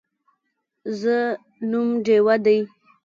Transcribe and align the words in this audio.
زه 0.99 1.17
نوم 1.69 1.87
ډیوه 2.05 2.35
دی 2.45 2.59